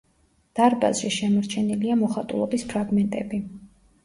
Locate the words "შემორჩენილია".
1.15-1.99